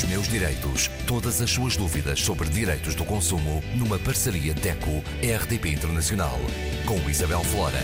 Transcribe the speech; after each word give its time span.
Os 0.00 0.08
meus 0.08 0.28
direitos. 0.28 0.88
Todas 1.06 1.42
as 1.42 1.50
suas 1.50 1.76
dúvidas 1.76 2.22
sobre 2.22 2.48
direitos 2.48 2.94
do 2.94 3.04
consumo 3.04 3.62
numa 3.76 3.98
parceria 3.98 4.54
DECO-RDP 4.54 5.68
Internacional. 5.68 6.38
Com 6.86 7.10
Isabel 7.10 7.44
Flora. 7.44 7.76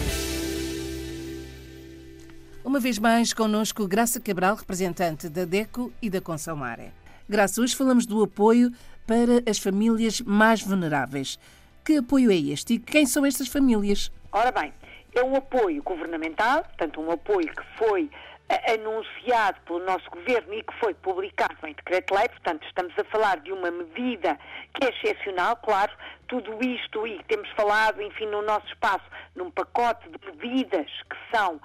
Uma 2.64 2.80
vez 2.80 2.98
mais, 2.98 3.34
connosco 3.34 3.86
Graça 3.86 4.18
Cabral, 4.18 4.56
representante 4.56 5.28
da 5.28 5.44
DECO 5.44 5.92
e 6.00 6.08
da 6.08 6.18
Consomare. 6.22 6.90
Graça, 7.28 7.60
hoje 7.60 7.76
falamos 7.76 8.06
do 8.06 8.22
apoio 8.22 8.72
para 9.06 9.42
as 9.46 9.58
famílias 9.58 10.22
mais 10.22 10.62
vulneráveis. 10.62 11.38
Que 11.84 11.98
apoio 11.98 12.30
é 12.30 12.36
este 12.36 12.74
e 12.74 12.78
quem 12.78 13.04
são 13.04 13.26
estas 13.26 13.48
famílias? 13.48 14.10
Ora 14.32 14.50
bem, 14.50 14.72
é 15.14 15.22
um 15.22 15.36
apoio 15.36 15.82
governamental, 15.82 16.62
portanto, 16.62 16.98
um 16.98 17.10
apoio 17.10 17.48
que 17.48 17.62
foi 17.76 18.08
anunciado 18.48 19.60
pelo 19.62 19.80
nosso 19.80 20.08
governo 20.10 20.54
e 20.54 20.62
que 20.62 20.72
foi 20.78 20.94
publicado 20.94 21.66
em 21.66 21.74
decreto-lei, 21.74 22.28
portanto, 22.28 22.64
estamos 22.66 22.96
a 22.98 23.04
falar 23.04 23.40
de 23.40 23.52
uma 23.52 23.70
medida 23.70 24.38
que 24.74 24.86
é 24.86 24.90
excepcional, 24.90 25.56
claro, 25.56 25.92
tudo 26.28 26.58
isto 26.64 27.06
e 27.06 27.22
temos 27.24 27.48
falado, 27.50 28.00
enfim, 28.00 28.26
no 28.26 28.42
nosso 28.42 28.66
espaço, 28.68 29.04
num 29.34 29.50
pacote 29.50 30.08
de 30.08 30.26
medidas 30.26 30.86
que 31.10 31.36
são 31.36 31.60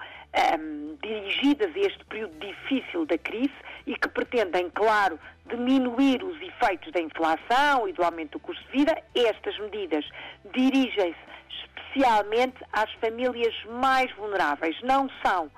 um, 0.60 0.96
dirigidas 1.02 1.74
a 1.74 1.78
este 1.78 2.04
período 2.06 2.38
difícil 2.38 3.06
da 3.06 3.18
crise 3.18 3.54
e 3.86 3.94
que 3.96 4.08
pretendem, 4.08 4.70
claro, 4.70 5.18
diminuir 5.46 6.22
os 6.22 6.40
efeitos 6.40 6.90
da 6.92 7.00
inflação 7.00 7.88
e 7.88 7.92
do 7.92 8.02
aumento 8.02 8.32
do 8.32 8.40
custo 8.40 8.64
de 8.66 8.78
vida, 8.78 8.96
estas 9.14 9.56
medidas 9.58 10.04
dirigem-se 10.52 11.32
especialmente 11.92 12.56
às 12.72 12.90
famílias 12.94 13.54
mais 13.66 14.10
vulneráveis. 14.12 14.80
Não 14.82 15.08
são 15.24 15.50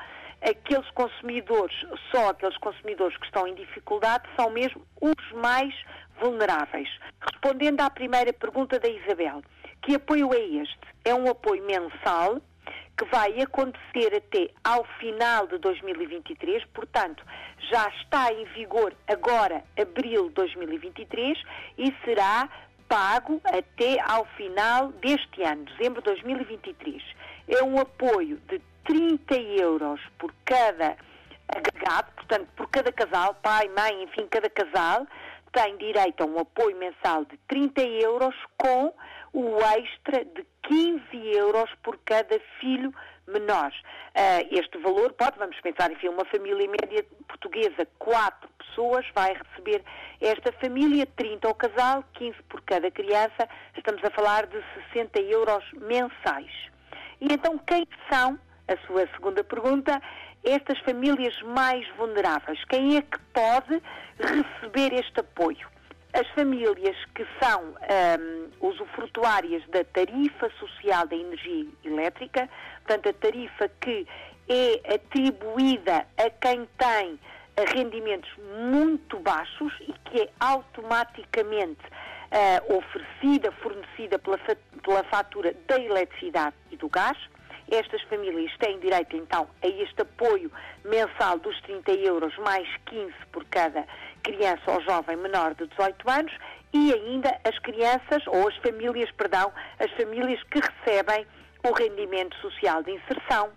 aqueles 0.45 0.89
consumidores, 0.91 1.75
só 2.11 2.31
aqueles 2.31 2.57
consumidores 2.59 3.17
que 3.17 3.27
estão 3.27 3.47
em 3.49 3.55
dificuldade, 3.55 4.25
são 4.37 4.51
mesmo 4.51 4.85
os 5.01 5.33
mais 5.33 5.75
vulneráveis. 6.21 6.89
Respondendo 7.21 7.81
à 7.81 7.91
primeira 7.91 8.33
pergunta 8.33 8.79
da 8.79 8.89
Isabel, 8.89 9.43
que 9.83 9.95
apoio 9.95 10.33
é 10.35 10.41
este? 10.41 10.81
É 11.05 11.15
um 11.15 11.29
apoio 11.29 11.65
mensal 11.65 12.41
que 12.97 13.05
vai 13.07 13.41
acontecer 13.41 14.15
até 14.17 14.51
ao 14.63 14.85
final 14.99 15.47
de 15.49 15.59
2023, 15.59 16.65
portanto, 16.67 17.25
já 17.71 17.89
está 18.01 18.33
em 18.33 18.45
vigor 18.47 18.95
agora, 19.09 19.65
abril 19.81 20.29
de 20.29 20.35
2023, 20.35 21.43
e 21.77 21.93
será 22.05 22.49
pago 22.89 23.41
até 23.47 24.01
ao 24.01 24.25
final 24.37 24.93
deste 24.93 25.43
ano, 25.43 25.65
dezembro 25.65 26.01
de 26.01 26.07
2023. 26.11 27.03
É 27.49 27.63
um 27.63 27.79
apoio 27.79 28.41
de 28.49 28.61
30 28.85 29.35
euros 29.35 30.01
por 30.19 30.33
cada 30.45 30.97
agregado, 31.49 32.13
portanto, 32.13 32.49
por 32.57 32.69
cada 32.69 32.93
casal, 32.93 33.35
pai, 33.35 33.69
mãe, 33.69 34.03
enfim, 34.03 34.27
cada 34.29 34.49
casal, 34.49 35.07
tem 35.53 35.77
direito 35.77 36.23
a 36.23 36.27
um 36.27 36.39
apoio 36.39 36.77
mensal 36.77 37.25
de 37.25 37.37
30 37.49 37.81
euros 37.83 38.35
com 38.57 38.93
o 39.33 39.59
extra 39.61 40.25
de 40.25 40.45
15 40.63 41.03
euros 41.37 41.71
por 41.83 41.99
cada 42.05 42.39
filho 42.61 42.93
menor. 43.27 43.73
Uh, 44.17 44.47
este 44.51 44.79
valor 44.79 45.13
pode, 45.13 45.39
vamos 45.39 45.59
pensar, 45.61 45.91
enfim, 45.91 46.09
uma 46.09 46.25
família 46.27 46.69
média 46.69 47.05
portuguesa, 47.29 47.87
quatro 47.99 48.49
pessoas, 48.59 49.07
vai 49.15 49.35
receber 49.35 49.83
esta 50.21 50.53
família, 50.53 51.07
30 51.17 51.47
ao 51.47 51.55
casal, 51.55 52.05
15 52.15 52.43
por 52.45 52.61
cada 52.63 52.91
criança, 52.91 53.49
estamos 53.77 54.03
a 54.05 54.11
falar 54.11 54.47
de 54.47 54.63
60 54.93 55.21
euros 55.21 55.65
mensais. 55.75 56.74
E 57.21 57.33
então, 57.33 57.59
quem 57.59 57.87
são 58.11 58.39
a 58.69 58.77
sua 58.87 59.07
segunda 59.15 59.45
pergunta, 59.45 60.01
estas 60.43 60.79
famílias 60.81 61.35
mais 61.43 61.87
vulneráveis, 61.97 62.63
quem 62.65 62.97
é 62.97 63.03
que 63.03 63.19
pode 63.33 63.83
receber 64.19 64.93
este 64.95 65.21
apoio? 65.21 65.69
As 66.13 66.29
famílias 66.29 66.97
que 67.15 67.27
são 67.43 67.63
um, 67.63 68.69
usufrutuárias 68.69 69.63
da 69.69 69.85
tarifa 69.85 70.49
social 70.61 71.07
da 71.07 71.17
energia 71.17 71.67
elétrica, 71.85 72.49
portanto, 72.87 73.09
a 73.09 73.13
tarifa 73.15 73.69
que 73.81 74.07
é 74.49 74.95
atribuída 74.95 76.07
a 76.17 76.31
quem 76.31 76.69
tem 76.79 77.19
rendimentos 77.75 78.31
muito 78.69 79.19
baixos 79.21 79.73
e 79.81 79.93
que 80.05 80.23
é 80.23 80.29
automaticamente 80.41 81.83
uh, 82.35 82.77
oferecida, 82.77 83.53
fornecida 83.53 84.19
pela, 84.19 84.39
pela 84.39 85.05
fatura 85.05 85.55
da 85.67 85.79
eletricidade 85.79 86.57
e 86.71 86.77
do 86.77 86.89
gás, 86.89 87.17
estas 87.71 88.03
famílias 88.03 88.53
têm 88.59 88.79
direito, 88.79 89.17
então, 89.17 89.49
a 89.63 89.67
este 89.67 90.03
apoio 90.03 90.53
mensal 90.85 91.39
dos 91.39 91.59
30 91.63 91.93
euros, 91.93 92.37
mais 92.39 92.69
15 92.87 93.15
por 93.33 93.45
cada 93.47 93.87
criança 94.23 94.71
ou 94.71 94.83
jovem 94.83 95.17
menor 95.17 95.55
de 95.55 95.67
18 95.69 96.11
anos, 96.11 96.33
e 96.73 96.93
ainda 96.93 97.39
as 97.45 97.59
crianças, 97.61 98.27
ou 98.27 98.49
as 98.49 98.57
famílias, 98.57 99.11
perdão, 99.13 99.51
as 99.79 99.91
famílias 99.93 100.43
que 100.45 100.61
recebem 100.61 101.27
o 101.67 101.73
rendimento 101.73 102.37
social 102.37 102.83
de 102.83 102.93
inserção, 102.93 103.51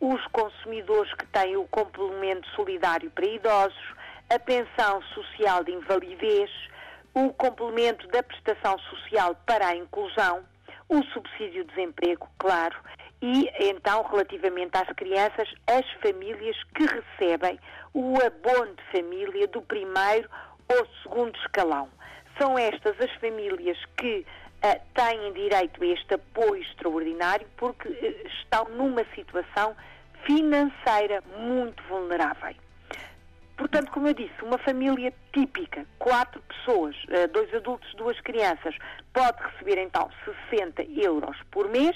os 0.00 0.24
consumidores 0.28 1.12
que 1.14 1.26
têm 1.26 1.56
o 1.56 1.64
complemento 1.68 2.48
solidário 2.56 3.10
para 3.10 3.26
idosos, 3.26 3.94
a 4.30 4.38
pensão 4.38 5.02
social 5.14 5.62
de 5.64 5.72
invalidez, 5.72 6.50
o 7.14 7.32
complemento 7.32 8.06
da 8.08 8.22
prestação 8.22 8.78
social 8.78 9.34
para 9.46 9.68
a 9.68 9.76
inclusão, 9.76 10.44
o 10.88 11.02
subsídio 11.04 11.64
de 11.64 11.74
desemprego, 11.74 12.28
claro, 12.38 12.76
e 13.22 13.50
então, 13.58 14.02
relativamente 14.02 14.76
às 14.76 14.88
crianças, 14.96 15.48
as 15.66 15.84
famílias 16.00 16.56
que 16.74 16.84
recebem 16.86 17.58
o 17.92 18.16
abono 18.24 18.74
de 18.74 18.82
família 18.90 19.46
do 19.48 19.60
primeiro 19.60 20.28
ou 20.68 20.86
segundo 21.02 21.36
escalão. 21.38 21.88
São 22.38 22.58
estas 22.58 22.98
as 22.98 23.12
famílias 23.16 23.76
que 23.98 24.24
uh, 24.64 24.80
têm 24.94 25.32
direito 25.34 25.82
a 25.82 25.86
este 25.86 26.14
apoio 26.14 26.62
extraordinário 26.62 27.46
porque 27.58 27.88
uh, 27.88 28.26
estão 28.28 28.64
numa 28.70 29.04
situação 29.14 29.76
financeira 30.24 31.22
muito 31.36 31.82
vulnerável. 31.84 32.54
Portanto, 33.60 33.90
como 33.90 34.08
eu 34.08 34.14
disse, 34.14 34.42
uma 34.42 34.56
família 34.56 35.12
típica, 35.34 35.84
quatro 35.98 36.40
pessoas, 36.48 36.96
uh, 37.04 37.30
dois 37.30 37.52
adultos, 37.52 37.94
duas 37.94 38.18
crianças, 38.22 38.74
pode 39.12 39.36
receber 39.42 39.76
então 39.82 40.08
60 40.50 40.82
euros 40.84 41.36
por 41.50 41.68
mês 41.68 41.94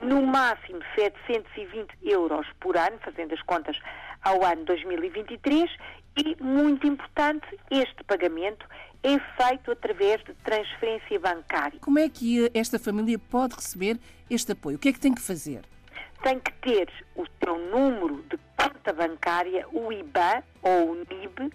no 0.00 0.26
máximo 0.26 0.80
720 0.96 1.88
euros 2.02 2.48
por 2.58 2.76
ano, 2.76 2.98
fazendo 3.04 3.32
as 3.32 3.40
contas 3.42 3.78
ao 4.22 4.44
ano 4.44 4.64
2023, 4.64 5.70
e, 6.16 6.36
muito 6.42 6.84
importante, 6.84 7.46
este 7.70 8.02
pagamento 8.02 8.66
é 9.04 9.20
feito 9.40 9.70
através 9.70 10.20
de 10.24 10.34
transferência 10.42 11.20
bancária. 11.20 11.78
Como 11.78 12.00
é 12.00 12.08
que 12.08 12.50
esta 12.52 12.76
família 12.76 13.20
pode 13.20 13.54
receber 13.54 14.00
este 14.28 14.50
apoio? 14.50 14.76
O 14.76 14.80
que 14.80 14.88
é 14.88 14.92
que 14.92 14.98
tem 14.98 15.14
que 15.14 15.22
fazer? 15.22 15.62
Tem 16.22 16.40
que 16.40 16.52
ter 16.54 16.92
o 17.14 17.24
seu 17.42 17.58
número 17.58 18.22
de 18.24 18.38
conta 18.56 18.92
bancária, 18.92 19.66
o 19.72 19.92
IBAN 19.92 20.42
ou 20.62 20.90
o 20.90 20.94
NIB, 20.94 21.52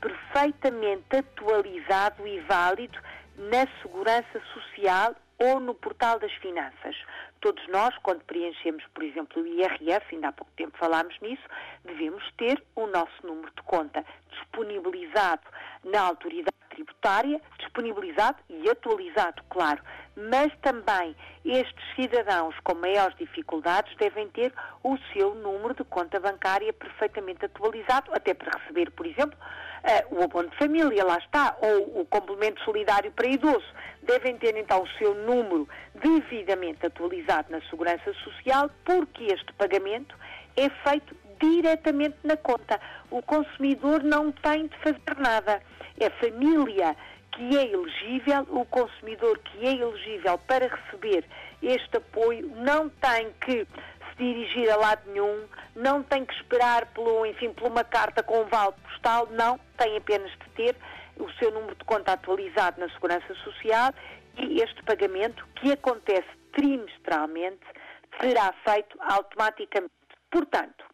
perfeitamente 0.00 1.16
atualizado 1.16 2.26
e 2.26 2.40
válido 2.40 2.98
na 3.36 3.66
Segurança 3.82 4.40
Social 4.54 5.14
ou 5.38 5.60
no 5.60 5.74
Portal 5.74 6.18
das 6.18 6.32
Finanças. 6.34 6.96
Todos 7.40 7.66
nós, 7.68 7.94
quando 8.02 8.24
preenchemos, 8.24 8.82
por 8.94 9.04
exemplo, 9.04 9.42
o 9.42 9.46
IRS, 9.46 10.04
ainda 10.10 10.28
há 10.28 10.32
pouco 10.32 10.52
tempo 10.56 10.76
falámos 10.78 11.14
nisso, 11.20 11.42
devemos 11.84 12.24
ter 12.38 12.62
o 12.74 12.86
nosso 12.86 13.26
número 13.26 13.52
de 13.54 13.62
conta 13.62 14.04
disponibilizado 14.30 15.42
na 15.84 16.00
autoridade 16.00 16.56
tributária, 16.76 17.40
disponibilizado 17.58 18.36
e 18.50 18.68
atualizado, 18.68 19.42
claro. 19.48 19.82
Mas 20.14 20.52
também 20.60 21.16
estes 21.44 21.94
cidadãos 21.94 22.54
com 22.62 22.74
maiores 22.74 23.16
dificuldades 23.16 23.94
devem 23.96 24.28
ter 24.28 24.52
o 24.82 24.96
seu 25.12 25.34
número 25.34 25.74
de 25.74 25.84
conta 25.84 26.20
bancária 26.20 26.72
perfeitamente 26.72 27.44
atualizado, 27.46 28.12
até 28.12 28.34
para 28.34 28.58
receber, 28.58 28.90
por 28.90 29.06
exemplo, 29.06 29.38
uh, 29.38 30.14
o 30.14 30.22
abono 30.22 30.50
de 30.50 30.56
família, 30.56 31.04
lá 31.04 31.18
está, 31.18 31.56
ou 31.60 32.00
o 32.00 32.06
complemento 32.06 32.62
solidário 32.62 33.10
para 33.12 33.26
idoso. 33.26 33.66
Devem 34.02 34.36
ter 34.36 34.56
então 34.56 34.82
o 34.82 34.88
seu 34.98 35.14
número 35.14 35.68
devidamente 35.94 36.84
atualizado 36.86 37.50
na 37.50 37.60
Segurança 37.62 38.12
Social, 38.24 38.70
porque 38.84 39.24
este 39.24 39.52
pagamento 39.54 40.16
é 40.56 40.68
feito 40.88 41.14
diretamente 41.40 42.16
na 42.24 42.36
conta. 42.36 42.80
O 43.10 43.22
consumidor 43.22 44.02
não 44.02 44.32
tem 44.32 44.66
de 44.66 44.76
fazer 44.78 45.18
nada. 45.18 45.62
É 45.98 46.10
família 46.10 46.96
que 47.32 47.56
é 47.56 47.70
elegível, 47.70 48.46
o 48.50 48.64
consumidor 48.64 49.38
que 49.38 49.66
é 49.66 49.72
elegível 49.72 50.38
para 50.38 50.68
receber 50.68 51.24
este 51.62 51.98
apoio 51.98 52.50
não 52.56 52.88
tem 52.88 53.30
que 53.40 53.66
se 53.66 54.16
dirigir 54.16 54.70
a 54.70 54.76
lado 54.76 55.02
nenhum, 55.10 55.44
não 55.74 56.02
tem 56.02 56.24
que 56.24 56.34
esperar 56.34 56.86
pelo, 56.86 57.26
enfim, 57.26 57.52
por 57.52 57.70
uma 57.70 57.84
carta 57.84 58.22
com 58.22 58.40
um 58.40 58.46
vale 58.46 58.72
postal, 58.84 59.28
não, 59.30 59.58
tem 59.76 59.96
apenas 59.96 60.30
de 60.30 60.50
ter 60.54 60.76
o 61.18 61.30
seu 61.32 61.50
número 61.50 61.74
de 61.74 61.84
conta 61.84 62.12
atualizado 62.12 62.80
na 62.80 62.88
Segurança 62.90 63.34
Social 63.44 63.92
e 64.38 64.62
este 64.62 64.82
pagamento, 64.82 65.46
que 65.56 65.72
acontece 65.72 66.28
trimestralmente, 66.52 67.64
será 68.20 68.54
feito 68.64 68.96
automaticamente. 69.00 69.92
Portanto, 70.30 70.85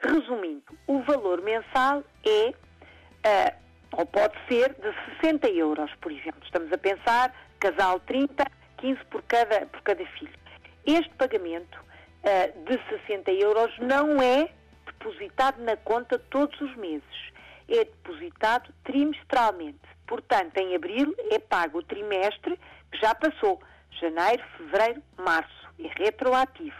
resumindo, 0.00 0.78
o 0.86 1.02
valor 1.02 1.42
mensal 1.42 2.02
é, 2.26 2.48
uh, 2.50 3.56
ou 3.92 4.06
pode 4.06 4.34
ser 4.48 4.74
de 4.74 5.20
60 5.20 5.48
euros, 5.50 5.90
por 6.00 6.10
exemplo. 6.10 6.40
Estamos 6.44 6.72
a 6.72 6.78
pensar, 6.78 7.34
casal 7.58 8.00
30, 8.00 8.44
15 8.78 9.04
por 9.06 9.22
cada, 9.22 9.66
por 9.66 9.82
cada 9.82 10.04
filho. 10.06 10.32
Este 10.86 11.10
pagamento 11.14 11.78
uh, 11.78 12.64
de 12.64 12.80
60 13.06 13.30
euros 13.32 13.76
não 13.78 14.20
é 14.22 14.50
depositado 14.86 15.62
na 15.62 15.76
conta 15.76 16.18
todos 16.18 16.58
os 16.60 16.74
meses. 16.76 17.30
É 17.68 17.84
depositado 17.84 18.72
trimestralmente. 18.84 19.78
Portanto, 20.06 20.56
em 20.56 20.74
abril 20.74 21.14
é 21.30 21.38
pago 21.38 21.78
o 21.78 21.82
trimestre 21.82 22.58
que 22.90 22.98
já 22.98 23.14
passou. 23.14 23.60
Janeiro, 24.00 24.42
fevereiro, 24.56 25.02
março. 25.16 25.68
É 25.78 25.88
retroativo. 26.02 26.76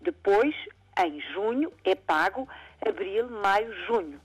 Depois, 0.00 0.54
em 0.98 1.20
junho, 1.32 1.72
é 1.84 1.94
pago 1.94 2.48
abril, 2.86 3.28
maio, 3.28 3.72
junho. 3.86 4.20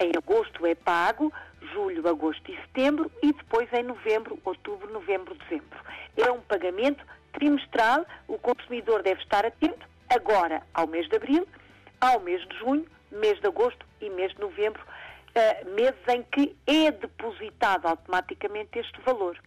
Em 0.00 0.10
agosto 0.16 0.66
é 0.66 0.74
pago 0.74 1.32
julho, 1.72 2.06
agosto 2.08 2.50
e 2.50 2.56
setembro 2.56 3.10
e 3.22 3.32
depois 3.32 3.72
em 3.72 3.82
novembro, 3.82 4.38
outubro, 4.44 4.92
novembro, 4.92 5.34
dezembro. 5.34 5.78
É 6.16 6.30
um 6.30 6.40
pagamento 6.40 7.04
trimestral, 7.32 8.06
o 8.28 8.38
consumidor 8.38 9.02
deve 9.02 9.20
estar 9.22 9.44
atento 9.44 9.86
agora 10.08 10.62
ao 10.72 10.86
mês 10.86 11.08
de 11.08 11.16
abril, 11.16 11.46
ao 12.00 12.20
mês 12.20 12.46
de 12.48 12.58
junho, 12.58 12.86
mês 13.10 13.40
de 13.40 13.46
agosto 13.46 13.84
e 14.00 14.10
mês 14.10 14.32
de 14.32 14.40
novembro, 14.40 14.82
uh, 14.82 15.74
meses 15.74 16.00
em 16.08 16.22
que 16.22 16.56
é 16.66 16.90
depositado 16.90 17.86
automaticamente 17.86 18.78
este 18.78 19.00
valor. 19.02 19.38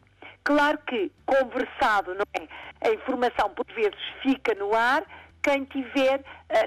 Claro 0.44 0.78
que, 0.88 1.12
conversado, 1.25 2.16
é? 2.34 2.48
A 2.88 2.94
informação 2.94 3.50
por 3.50 3.66
vezes 3.74 4.00
fica 4.22 4.54
no 4.56 4.74
ar, 4.74 5.04
quem 5.48 5.64
tiver 5.64 6.22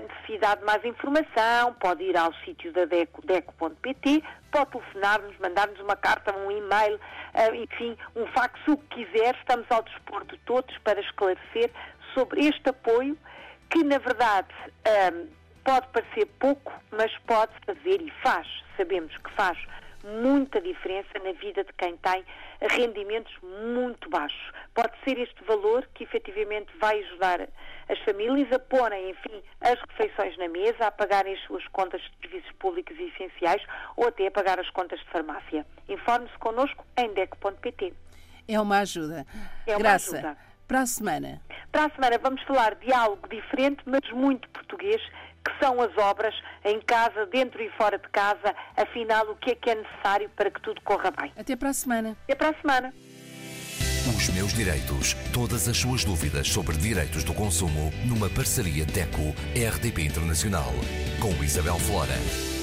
necessidade 0.08 0.60
de 0.60 0.66
mais 0.66 0.82
informação 0.86 1.74
pode 1.74 2.02
ir 2.02 2.16
ao 2.16 2.32
sítio 2.36 2.72
da 2.72 2.86
DECO, 2.86 3.20
deco.pt, 3.26 4.24
pode 4.50 4.70
telefonar-nos, 4.70 5.38
mandar-nos 5.38 5.78
uma 5.80 5.96
carta, 5.96 6.34
um 6.34 6.50
e-mail, 6.50 6.96
uh, 6.96 7.54
enfim, 7.54 7.94
um 8.16 8.26
fax, 8.28 8.58
o 8.66 8.78
que 8.78 9.04
quiser. 9.04 9.34
Estamos 9.34 9.66
ao 9.70 9.82
dispor 9.82 10.24
de 10.24 10.38
todos 10.46 10.76
para 10.78 10.98
esclarecer 10.98 11.70
sobre 12.14 12.46
este 12.46 12.70
apoio 12.70 13.18
que, 13.68 13.84
na 13.84 13.98
verdade, 13.98 14.48
um, 15.12 15.28
pode 15.62 15.86
parecer 15.88 16.24
pouco, 16.38 16.72
mas 16.90 17.12
pode 17.26 17.52
fazer 17.66 18.00
e 18.00 18.10
faz. 18.22 18.48
Sabemos 18.78 19.14
que 19.18 19.30
faz 19.32 19.58
muita 20.04 20.60
diferença 20.60 21.18
na 21.22 21.32
vida 21.32 21.64
de 21.64 21.72
quem 21.74 21.96
tem 21.98 22.24
rendimentos 22.70 23.32
muito 23.42 24.08
baixos. 24.10 24.52
Pode 24.74 24.92
ser 25.04 25.18
este 25.18 25.42
valor 25.44 25.88
que 25.94 26.04
efetivamente 26.04 26.70
vai 26.78 27.00
ajudar 27.04 27.48
as 27.88 27.98
famílias 28.00 28.50
a 28.52 28.58
porem, 28.58 29.10
enfim, 29.10 29.42
as 29.60 29.78
refeições 29.90 30.36
na 30.38 30.48
mesa, 30.48 30.86
a 30.86 30.90
pagarem 30.90 31.34
as 31.34 31.40
suas 31.42 31.66
contas 31.68 32.00
de 32.00 32.28
serviços 32.28 32.52
públicos 32.58 32.96
e 32.98 33.04
essenciais 33.04 33.62
ou 33.96 34.08
até 34.08 34.26
a 34.26 34.30
pagar 34.30 34.58
as 34.60 34.70
contas 34.70 35.00
de 35.00 35.06
farmácia. 35.06 35.66
Informe-se 35.88 36.36
connosco 36.38 36.84
em 36.96 37.12
deco.pt. 37.12 37.92
É 38.46 38.60
uma 38.60 38.78
ajuda. 38.80 39.26
É 39.66 39.72
uma 39.72 39.78
Graça. 39.78 40.16
ajuda. 40.16 40.36
Para 40.66 40.82
a 40.82 40.86
semana. 40.86 41.42
Para 41.72 41.86
a 41.86 41.90
semana 41.90 42.18
vamos 42.18 42.42
falar 42.44 42.76
de 42.76 42.92
algo 42.92 43.28
diferente, 43.28 43.82
mas 43.86 44.08
muito 44.12 44.48
português, 44.50 45.02
são 45.60 45.80
as 45.80 45.96
obras 45.98 46.34
em 46.64 46.80
casa, 46.80 47.26
dentro 47.26 47.62
e 47.62 47.70
fora 47.70 47.98
de 47.98 48.08
casa. 48.08 48.54
Afinal, 48.76 49.30
o 49.30 49.36
que 49.36 49.50
é 49.50 49.54
que 49.54 49.70
é 49.70 49.74
necessário 49.74 50.30
para 50.30 50.50
que 50.50 50.60
tudo 50.60 50.80
corra 50.82 51.10
bem? 51.10 51.32
Até 51.38 51.54
para 51.54 51.68
a 51.68 51.72
semana. 51.72 52.16
Até 52.24 52.34
para 52.34 52.48
a 52.50 52.54
semana. 52.54 52.94
Os 54.16 54.28
meus 54.30 54.52
direitos. 54.52 55.14
Todas 55.32 55.68
as 55.68 55.76
suas 55.76 56.04
dúvidas 56.04 56.48
sobre 56.48 56.76
direitos 56.76 57.22
do 57.22 57.34
consumo 57.34 57.92
numa 58.06 58.28
parceria 58.30 58.84
DECO-RDP 58.84 60.02
Internacional. 60.02 60.72
Com 61.20 61.42
Isabel 61.44 61.78
Flora. 61.78 62.59